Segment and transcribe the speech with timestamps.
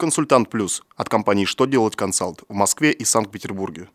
[0.00, 3.88] Консультант Плюс от компании «Что делать консалт» в Москве и Санкт-Петербурге.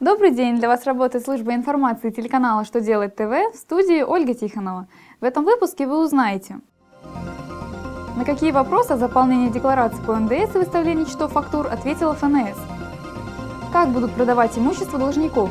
[0.00, 0.56] Добрый день!
[0.56, 4.88] Для вас работает служба информации телеканала «Что делать ТВ» в студии Ольга Тихонова.
[5.20, 6.60] В этом выпуске вы узнаете,
[8.16, 12.56] на какие вопросы о заполнении декларации по НДС и выставлении счетов фактур ответила ФНС,
[13.70, 15.50] как будут продавать имущество должников,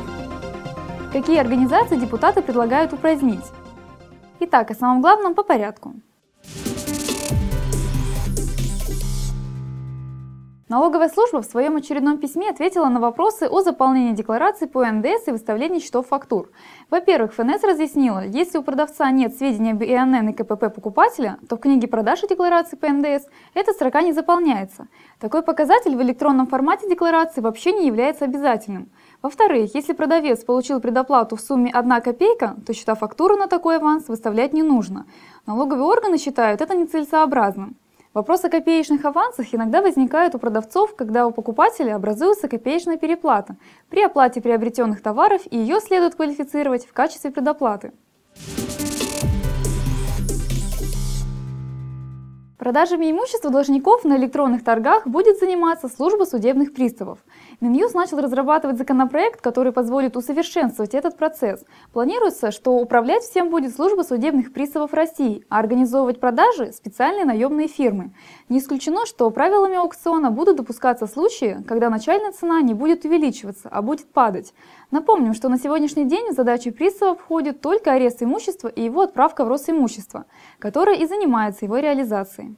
[1.12, 3.44] какие организации депутаты предлагают упразднить.
[4.40, 5.94] Итак, о самом главном по порядку.
[10.68, 15.30] Налоговая служба в своем очередном письме ответила на вопросы о заполнении декларации по НДС и
[15.30, 16.50] выставлении счетов фактур.
[16.90, 21.60] Во-первых, ФНС разъяснила, если у продавца нет сведений об ИНН и КПП покупателя, то в
[21.60, 24.88] книге продаж и декларации по НДС эта строка не заполняется.
[25.18, 28.90] Такой показатель в электронном формате декларации вообще не является обязательным.
[29.20, 34.06] Во-вторых, если продавец получил предоплату в сумме 1 копейка, то счета фактуры на такой аванс
[34.06, 35.06] выставлять не нужно.
[35.44, 37.76] Налоговые органы считают это нецелесообразным.
[38.14, 43.56] Вопрос о копеечных авансах иногда возникает у продавцов, когда у покупателя образуется копеечная переплата
[43.90, 47.92] при оплате приобретенных товаров и ее следует квалифицировать в качестве предоплаты.
[52.68, 57.18] Продажами имущества должников на электронных торгах будет заниматься служба судебных приставов.
[57.62, 61.64] Минюс начал разрабатывать законопроект, который позволит усовершенствовать этот процесс.
[61.94, 68.12] Планируется, что управлять всем будет служба судебных приставов России, а организовывать продажи– специальные наемные фирмы.
[68.50, 73.80] Не исключено, что правилами аукциона будут допускаться случаи, когда начальная цена не будет увеличиваться, а
[73.80, 74.52] будет падать.
[74.90, 79.46] Напомним, что на сегодняшний день в задачи пристава входит только арест имущества и его отправка
[79.46, 80.26] в Росимущество,
[80.58, 82.57] которое и занимается его реализацией.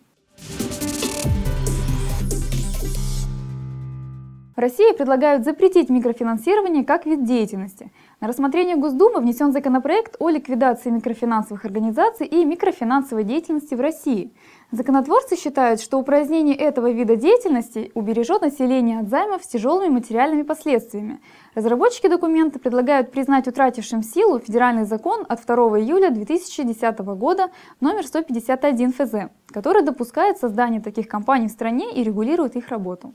[4.60, 7.90] В России предлагают запретить микрофинансирование как вид деятельности.
[8.20, 14.34] На рассмотрение Госдумы внесен законопроект о ликвидации микрофинансовых организаций и микрофинансовой деятельности в России.
[14.70, 21.20] Законотворцы считают, что упразднение этого вида деятельности убережет население от займов с тяжелыми материальными последствиями.
[21.54, 27.48] Разработчики документа предлагают признать утратившим силу федеральный закон от 2 июля 2010 года
[27.80, 33.14] номер 151 ФЗ, который допускает создание таких компаний в стране и регулирует их работу.